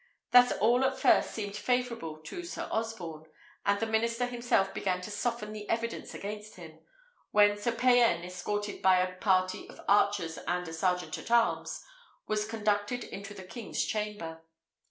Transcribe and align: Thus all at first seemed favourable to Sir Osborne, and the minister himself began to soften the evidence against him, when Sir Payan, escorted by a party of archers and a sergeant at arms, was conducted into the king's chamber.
Thus 0.31 0.51
all 0.53 0.83
at 0.83 0.99
first 0.99 1.29
seemed 1.29 1.55
favourable 1.55 2.17
to 2.23 2.43
Sir 2.43 2.67
Osborne, 2.71 3.27
and 3.67 3.79
the 3.79 3.85
minister 3.85 4.25
himself 4.25 4.73
began 4.73 4.99
to 5.01 5.11
soften 5.11 5.53
the 5.53 5.69
evidence 5.69 6.15
against 6.15 6.55
him, 6.55 6.79
when 7.29 7.55
Sir 7.55 7.71
Payan, 7.73 8.23
escorted 8.23 8.81
by 8.81 8.97
a 8.97 9.15
party 9.17 9.69
of 9.69 9.79
archers 9.87 10.39
and 10.47 10.67
a 10.67 10.73
sergeant 10.73 11.19
at 11.19 11.29
arms, 11.29 11.83
was 12.25 12.47
conducted 12.47 13.03
into 13.03 13.35
the 13.35 13.43
king's 13.43 13.85
chamber. 13.85 14.41